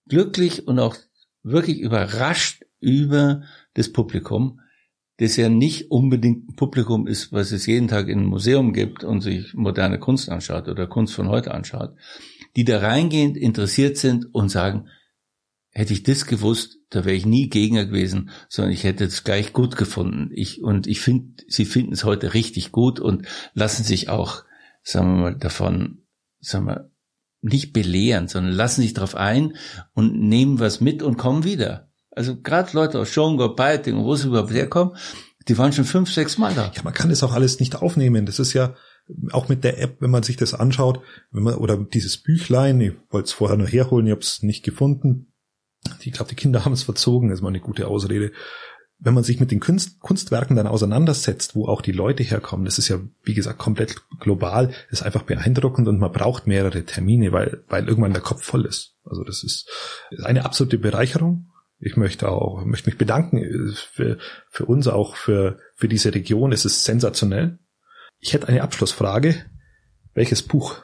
glücklich 0.07 0.67
und 0.67 0.79
auch 0.79 0.95
wirklich 1.43 1.79
überrascht 1.79 2.65
über 2.79 3.43
das 3.73 3.91
Publikum, 3.91 4.61
das 5.17 5.37
ja 5.37 5.49
nicht 5.49 5.91
unbedingt 5.91 6.49
ein 6.49 6.55
Publikum 6.55 7.07
ist, 7.07 7.31
was 7.31 7.51
es 7.51 7.65
jeden 7.65 7.87
Tag 7.87 8.09
in 8.09 8.19
ein 8.19 8.25
Museum 8.25 8.73
gibt 8.73 9.03
und 9.03 9.21
sich 9.21 9.53
moderne 9.53 9.99
Kunst 9.99 10.29
anschaut 10.29 10.67
oder 10.67 10.87
Kunst 10.87 11.13
von 11.13 11.29
heute 11.29 11.53
anschaut, 11.53 11.95
die 12.55 12.65
da 12.65 12.79
reingehend 12.79 13.37
interessiert 13.37 13.97
sind 13.97 14.33
und 14.33 14.49
sagen, 14.49 14.89
hätte 15.69 15.93
ich 15.93 16.03
das 16.03 16.25
gewusst, 16.25 16.79
da 16.89 17.03
wäre 17.03 17.15
ich 17.15 17.25
nie 17.25 17.49
Gegner 17.49 17.85
gewesen, 17.85 18.29
sondern 18.47 18.73
ich 18.73 18.83
hätte 18.85 19.03
es 19.03 19.23
gleich 19.23 19.51
gut 19.51 19.75
gefunden. 19.75 20.29
Ich, 20.33 20.61
und 20.61 20.87
ich 20.87 21.01
finde, 21.01 21.43
sie 21.47 21.65
finden 21.65 21.93
es 21.93 22.05
heute 22.05 22.33
richtig 22.33 22.71
gut 22.71 22.99
und 22.99 23.27
lassen 23.53 23.83
sich 23.83 24.07
auch, 24.07 24.43
sagen 24.83 25.15
wir 25.15 25.21
mal, 25.21 25.37
davon, 25.37 26.05
sagen 26.39 26.67
wir, 26.67 26.91
nicht 27.41 27.73
belehren, 27.73 28.27
sondern 28.27 28.53
lassen 28.53 28.81
sich 28.81 28.93
darauf 28.93 29.15
ein 29.15 29.55
und 29.93 30.17
nehmen 30.19 30.59
was 30.59 30.81
mit 30.81 31.03
und 31.03 31.17
kommen 31.17 31.43
wieder. 31.43 31.89
Also 32.15 32.35
gerade 32.39 32.69
Leute 32.73 32.99
aus 32.99 33.09
Schongau, 33.09 33.49
Beiting, 33.49 33.97
wo 33.97 34.15
sie 34.15 34.27
überhaupt 34.27 34.51
herkommen, 34.51 34.95
die 35.47 35.57
waren 35.57 35.73
schon 35.73 35.85
fünf, 35.85 36.11
sechs 36.11 36.37
Mal 36.37 36.53
da. 36.53 36.71
Ja, 36.75 36.81
man 36.83 36.93
kann 36.93 37.09
das 37.09 37.23
auch 37.23 37.33
alles 37.33 37.59
nicht 37.59 37.75
aufnehmen. 37.75 38.25
Das 38.25 38.39
ist 38.39 38.53
ja 38.53 38.73
auch 39.31 39.49
mit 39.49 39.63
der 39.63 39.79
App, 39.81 39.97
wenn 39.99 40.09
man 40.09 40.23
sich 40.23 40.37
das 40.37 40.53
anschaut, 40.53 41.01
wenn 41.31 41.43
man, 41.43 41.55
oder 41.55 41.77
dieses 41.77 42.17
Büchlein, 42.17 42.81
ich 42.81 42.93
wollte 43.09 43.27
es 43.27 43.33
vorher 43.33 43.57
noch 43.57 43.67
herholen, 43.67 44.07
ich 44.07 44.11
habe 44.11 44.21
es 44.21 44.41
nicht 44.41 44.63
gefunden. 44.63 45.31
Ich 45.99 46.11
glaube, 46.13 46.29
die 46.29 46.35
Kinder 46.35 46.65
haben 46.65 46.73
es 46.73 46.83
verzogen, 46.83 47.29
ist 47.29 47.41
mal 47.41 47.49
eine 47.49 47.59
gute 47.59 47.87
Ausrede. 47.87 48.31
Wenn 48.97 49.13
man 49.13 49.25
sich 49.25 49.41
mit 49.41 49.51
den 49.51 49.59
Kunst, 49.59 49.99
Kunstwerken 49.99 50.55
dann 50.55 50.67
auseinandersetzt, 50.67 51.53
wo 51.53 51.67
auch 51.67 51.81
die 51.81 51.91
Leute 51.91 52.23
herkommen, 52.23 52.65
das 52.65 52.79
ist 52.79 52.87
ja, 52.87 52.99
wie 53.23 53.33
gesagt, 53.33 53.59
komplett 53.59 53.97
global, 54.21 54.73
ist 54.89 55.03
einfach 55.03 55.23
beeindruckend 55.23 55.89
und 55.89 55.99
man 55.99 56.13
braucht 56.13 56.47
mehrere 56.47 56.85
Termine, 56.85 57.33
weil, 57.33 57.63
weil 57.67 57.87
irgendwann 57.89 58.13
der 58.13 58.21
Kopf 58.21 58.41
voll 58.41 58.65
ist. 58.65 58.95
Also 59.03 59.23
das 59.25 59.43
ist 59.43 59.69
eine 60.23 60.45
absolute 60.45 60.77
Bereicherung 60.77 61.51
ich 61.79 61.97
möchte 61.97 62.29
auch, 62.29 62.63
möchte 62.65 62.89
mich 62.89 62.97
bedanken 62.97 63.73
für, 63.75 64.17
für 64.49 64.65
uns 64.65 64.87
auch, 64.87 65.15
für, 65.15 65.59
für 65.75 65.87
diese 65.87 66.13
Region. 66.13 66.51
Es 66.51 66.65
ist 66.65 66.83
sensationell. 66.83 67.59
Ich 68.19 68.33
hätte 68.33 68.47
eine 68.47 68.63
Abschlussfrage. 68.63 69.45
Welches 70.13 70.41
Buch 70.41 70.83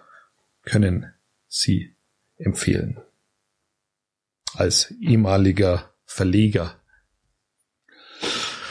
können 0.63 1.13
Sie 1.48 1.95
empfehlen? 2.38 3.00
Als 4.53 4.91
ehemaliger 5.00 5.93
Verleger. 6.05 6.75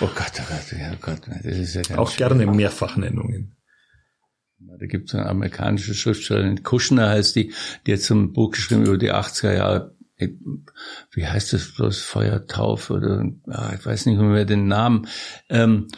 Oh 0.03 0.11
Gott, 0.15 0.33
oh 0.39 0.45
Gott, 0.49 0.75
oh 0.93 0.97
Gott, 1.01 1.21
das 1.27 1.57
ist 1.57 1.75
ja 1.75 1.99
Auch 1.99 2.15
gerne 2.17 2.47
Mehrfachnennungen. 2.47 3.57
Da 4.59 4.87
gibt 4.87 5.09
es 5.09 5.15
eine 5.15 5.27
amerikanische 5.27 5.95
Schriftstellerin, 5.95 6.63
Kushner 6.63 7.09
heißt 7.09 7.35
die, 7.35 7.55
die 7.87 7.95
hat 7.95 8.01
so 8.01 8.15
ein 8.15 8.33
Buch 8.33 8.51
geschrieben 8.51 8.85
über 8.85 8.99
die 8.99 9.13
80er 9.13 9.55
Jahre 9.55 9.97
wie 11.13 11.27
heißt 11.27 11.53
das 11.53 11.75
bloß, 11.75 12.01
Feuertaufe 12.01 12.95
oder, 12.95 13.25
ah, 13.47 13.73
ich 13.79 13.85
weiß 13.85 14.07
nicht 14.07 14.19
mehr 14.19 14.45
den 14.45 14.67
Namen. 14.67 15.07
Ähm, 15.49 15.89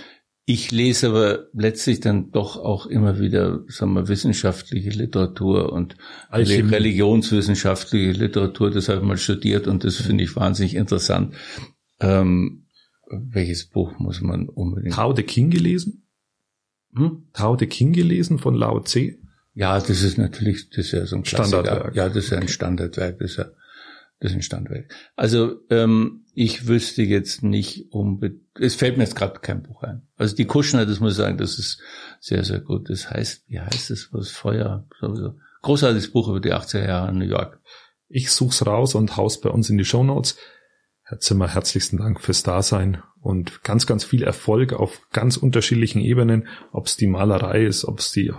ich 0.45 0.73
lese 0.73 1.09
aber 1.09 1.47
letztlich 1.53 2.01
dann 2.01 2.33
doch 2.33 2.57
auch 2.57 2.87
immer 2.87 3.21
wieder, 3.21 3.61
sagen 3.69 3.95
wir, 3.95 4.09
wissenschaftliche 4.09 4.91
Literatur 4.91 5.73
und 5.73 5.97
Alchemie. 6.31 6.71
religionswissenschaftliche 6.71 8.13
Literatur. 8.13 8.71
Das 8.71 8.89
habe 8.89 9.01
ich 9.01 9.07
mal 9.07 9.19
studiert 9.19 9.69
und 9.69 9.85
das 9.85 9.97
finde 9.97 10.25
ich 10.25 10.35
wahnsinnig 10.35 10.75
interessant. 10.75 11.35
Ähm, 12.01 12.67
welches 13.09 13.67
Buch 13.67 13.99
muss 13.99 14.21
man 14.21 14.49
unbedingt? 14.49 14.95
Tao 14.95 15.13
de 15.13 15.25
King 15.25 15.51
gelesen? 15.51 16.09
Hm? 16.95 17.29
Tao 17.33 17.55
de 17.55 17.69
King 17.69 17.93
gelesen 17.93 18.39
von 18.39 18.55
Lao 18.55 18.81
Tse? 18.81 19.19
Ja, 19.55 19.79
das 19.79 20.03
ist 20.03 20.19
natürlich, 20.19 20.71
das 20.71 20.87
ist 20.87 20.93
ja 20.93 21.07
so 21.07 21.17
ein 21.17 21.25
Standardwerk. 21.25 21.95
Ja, 21.95 22.09
das 22.09 22.25
ist 22.25 22.31
ja 22.31 22.39
ein 22.39 22.49
Standardwerk, 22.49 23.19
das 23.19 23.33
ist 23.33 23.37
ja, 23.37 23.47
das 24.23 24.45
Standardwerk. 24.45 24.95
Also 25.17 25.57
ähm, 25.71 26.25
ich 26.35 26.67
wüsste 26.69 27.03
jetzt 27.03 27.43
nicht 27.43 27.93
unbedingt, 27.93 28.43
es 28.59 28.75
fällt 28.75 28.97
mir 28.97 29.05
jetzt 29.05 29.17
gerade 29.17 29.41
kein 29.41 29.63
Buch 29.63 29.83
ein. 29.83 30.07
Also 30.17 30.37
die 30.37 30.47
Kuschner, 30.47 30.87
das 30.87 31.01
muss 31.01 31.13
ich 31.13 31.19
sagen, 31.19 31.39
das 31.39 31.59
ist 31.59 31.81
sehr, 32.21 32.45
sehr 32.45 32.61
gut. 32.61 32.89
Das 32.89 33.11
heißt, 33.11 33.45
wie 33.49 33.61
heißt 33.61 33.91
es, 33.91 34.13
was 34.13 34.31
Feuer, 34.31 34.87
sowieso. 35.01 35.35
Großartiges 35.63 36.13
Buch 36.13 36.29
über 36.29 36.41
die 36.41 36.53
80er 36.53 36.87
Jahre 36.87 37.11
in 37.11 37.19
New 37.19 37.27
York. 37.27 37.61
Ich 38.09 38.31
such's 38.31 38.67
raus 38.67 38.95
und 38.95 39.17
haus 39.17 39.41
bei 39.41 39.51
uns 39.51 39.71
in 39.71 39.79
die 39.79 39.85
Show 39.85 40.05
Notes. 40.05 40.37
Herr 41.05 41.19
Zimmer, 41.19 41.49
herzlichsten 41.49 41.99
Dank 41.99 42.21
fürs 42.21 42.43
Dasein 42.43 43.03
und 43.21 43.63
ganz, 43.63 43.87
ganz 43.87 44.05
viel 44.05 44.23
Erfolg 44.23 44.73
auf 44.73 45.01
ganz 45.13 45.37
unterschiedlichen 45.37 46.01
Ebenen, 46.01 46.49
ob 46.73 46.87
es 46.87 46.97
die 46.97 47.07
Malerei 47.07 47.65
ist, 47.65 47.85
ob 47.85 48.01
es 48.01 48.13
die 48.13 48.33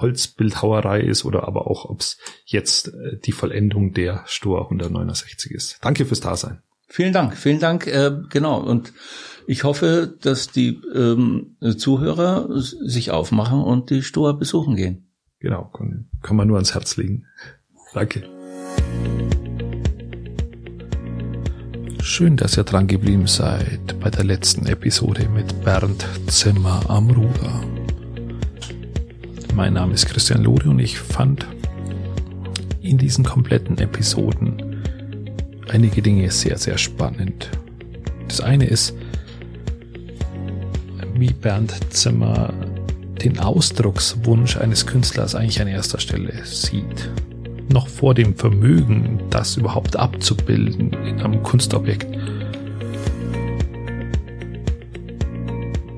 Holzbildhauerei 0.00 1.00
ist 1.00 1.24
oder 1.24 1.46
aber 1.46 1.66
auch, 1.66 1.84
ob 1.84 2.00
es 2.00 2.18
jetzt 2.44 2.88
äh, 2.88 3.18
die 3.24 3.32
Vollendung 3.32 3.92
der 3.92 4.22
Stor 4.26 4.64
169 4.64 5.52
ist. 5.52 5.78
Danke 5.82 6.04
fürs 6.06 6.20
Dasein. 6.20 6.62
Vielen 6.88 7.12
Dank, 7.12 7.36
vielen 7.36 7.60
Dank, 7.60 7.86
äh, 7.86 8.10
genau. 8.30 8.60
Und 8.60 8.92
ich 9.46 9.64
hoffe, 9.64 10.16
dass 10.20 10.50
die 10.50 10.80
ähm, 10.94 11.56
Zuhörer 11.76 12.48
sich 12.50 13.10
aufmachen 13.10 13.62
und 13.62 13.90
die 13.90 14.02
Stor 14.02 14.38
besuchen 14.38 14.76
gehen. 14.76 15.10
Genau, 15.38 15.64
kann, 15.72 16.08
kann 16.22 16.36
man 16.36 16.48
nur 16.48 16.56
ans 16.56 16.74
Herz 16.74 16.96
legen. 16.96 17.26
Danke. 17.94 18.28
Schön, 22.02 22.36
dass 22.36 22.56
ihr 22.56 22.64
dran 22.64 22.86
geblieben 22.86 23.26
seid 23.26 23.98
bei 24.00 24.10
der 24.10 24.24
letzten 24.24 24.66
Episode 24.66 25.28
mit 25.28 25.64
Bernd 25.64 26.06
Zimmer 26.26 26.82
am 26.88 27.10
Ruder. 27.10 27.79
Mein 29.54 29.74
Name 29.74 29.94
ist 29.94 30.06
Christian 30.06 30.44
Lode 30.44 30.70
und 30.70 30.78
ich 30.78 30.98
fand 30.98 31.46
in 32.80 32.98
diesen 32.98 33.24
kompletten 33.24 33.78
Episoden 33.78 34.82
einige 35.68 36.02
Dinge 36.02 36.30
sehr, 36.30 36.56
sehr 36.56 36.78
spannend. 36.78 37.50
Das 38.28 38.40
eine 38.40 38.66
ist, 38.66 38.94
wie 41.14 41.32
Bernd 41.32 41.74
Zimmer 41.90 42.54
den 43.22 43.38
Ausdruckswunsch 43.38 44.56
eines 44.56 44.86
Künstlers 44.86 45.34
eigentlich 45.34 45.60
an 45.60 45.68
erster 45.68 45.98
Stelle 45.98 46.32
sieht. 46.44 47.10
Noch 47.68 47.88
vor 47.88 48.14
dem 48.14 48.34
Vermögen, 48.34 49.20
das 49.30 49.56
überhaupt 49.56 49.96
abzubilden 49.96 50.92
in 50.92 51.20
einem 51.20 51.42
Kunstobjekt. 51.42 52.06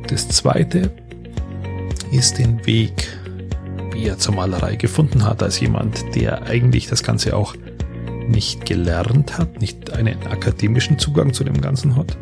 Das 0.08 0.28
zweite 0.28 0.90
ist 2.10 2.38
den 2.38 2.66
Weg 2.66 3.08
wie 4.02 4.08
er 4.08 4.18
zur 4.18 4.34
Malerei 4.34 4.74
gefunden 4.74 5.24
hat, 5.24 5.44
als 5.44 5.60
jemand, 5.60 6.16
der 6.16 6.42
eigentlich 6.42 6.88
das 6.88 7.04
Ganze 7.04 7.36
auch 7.36 7.54
nicht 8.26 8.66
gelernt 8.66 9.38
hat, 9.38 9.60
nicht 9.60 9.92
einen 9.92 10.26
akademischen 10.26 10.98
Zugang 10.98 11.32
zu 11.32 11.44
dem 11.44 11.60
Ganzen 11.60 11.94
hat 11.94 12.18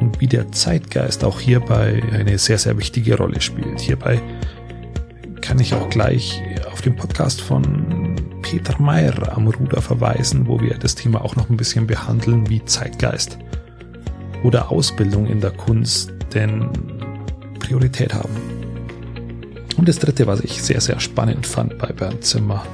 und 0.00 0.20
wie 0.20 0.26
der 0.26 0.52
Zeitgeist 0.52 1.24
auch 1.24 1.40
hierbei 1.40 2.02
eine 2.12 2.36
sehr, 2.36 2.58
sehr 2.58 2.76
wichtige 2.76 3.16
Rolle 3.16 3.40
spielt. 3.40 3.80
Hierbei 3.80 4.20
kann 5.40 5.58
ich 5.58 5.72
auch 5.72 5.88
gleich 5.88 6.42
auf 6.70 6.82
den 6.82 6.96
Podcast 6.96 7.40
von 7.40 8.16
Peter 8.42 8.78
Meyer 8.78 9.34
am 9.34 9.48
Ruder 9.48 9.80
verweisen, 9.80 10.48
wo 10.48 10.60
wir 10.60 10.76
das 10.76 10.96
Thema 10.96 11.24
auch 11.24 11.34
noch 11.34 11.48
ein 11.48 11.56
bisschen 11.56 11.86
behandeln, 11.86 12.50
wie 12.50 12.62
Zeitgeist 12.66 13.38
oder 14.42 14.70
Ausbildung 14.70 15.26
in 15.26 15.40
der 15.40 15.52
Kunst 15.52 16.12
denn 16.34 16.68
Priorität 17.58 18.12
haben. 18.12 18.59
Und 19.76 19.88
das 19.88 19.98
dritte, 19.98 20.26
was 20.26 20.40
ich 20.40 20.62
sehr, 20.62 20.80
sehr 20.80 21.00
spannend 21.00 21.46
fand 21.46 21.78
bei 21.78 21.88
Bernd 21.92 22.24
Zimmer, 22.24 22.64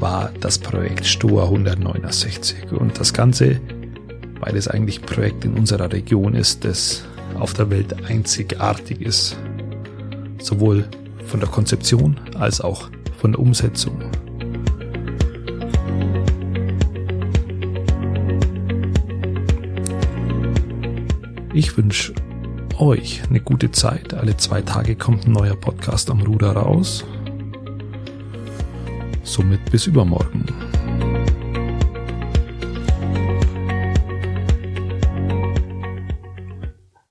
war 0.00 0.30
das 0.40 0.58
Projekt 0.58 1.06
Stoa 1.06 1.44
169. 1.44 2.72
Und 2.72 2.98
das 2.98 3.12
Ganze, 3.12 3.60
weil 4.40 4.56
es 4.56 4.68
eigentlich 4.68 5.00
ein 5.00 5.06
Projekt 5.06 5.44
in 5.44 5.54
unserer 5.54 5.92
Region 5.92 6.34
ist, 6.34 6.64
das 6.64 7.04
auf 7.38 7.52
der 7.52 7.70
Welt 7.70 7.94
einzigartig 8.08 9.00
ist. 9.00 9.36
Sowohl 10.38 10.84
von 11.26 11.40
der 11.40 11.48
Konzeption 11.48 12.18
als 12.38 12.60
auch 12.60 12.88
von 13.18 13.32
der 13.32 13.40
Umsetzung. 13.40 14.00
Ich 21.52 21.76
wünsche 21.76 22.12
euch 22.80 23.22
eine 23.28 23.40
gute 23.40 23.70
Zeit. 23.70 24.14
Alle 24.14 24.36
zwei 24.36 24.62
Tage 24.62 24.96
kommt 24.96 25.26
ein 25.26 25.32
neuer 25.32 25.56
Podcast 25.56 26.10
am 26.10 26.20
Ruder 26.22 26.52
raus. 26.52 27.04
Somit 29.22 29.70
bis 29.70 29.86
übermorgen. 29.86 30.46